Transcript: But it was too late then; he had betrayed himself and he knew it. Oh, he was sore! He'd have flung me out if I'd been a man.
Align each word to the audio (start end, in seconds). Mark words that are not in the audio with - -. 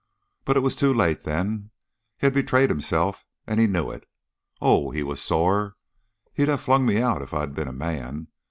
But 0.45 0.57
it 0.57 0.61
was 0.61 0.75
too 0.75 0.91
late 0.95 1.25
then; 1.25 1.69
he 2.17 2.25
had 2.25 2.33
betrayed 2.33 2.71
himself 2.71 3.23
and 3.45 3.59
he 3.59 3.67
knew 3.67 3.91
it. 3.91 4.09
Oh, 4.59 4.89
he 4.89 5.03
was 5.03 5.21
sore! 5.21 5.75
He'd 6.33 6.47
have 6.47 6.61
flung 6.61 6.87
me 6.87 6.99
out 6.99 7.21
if 7.21 7.35
I'd 7.35 7.53
been 7.53 7.67
a 7.67 7.71
man. 7.71 8.29